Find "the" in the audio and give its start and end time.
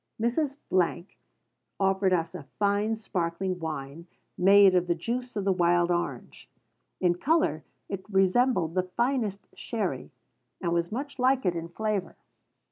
4.87-4.95, 5.45-5.51, 8.73-8.89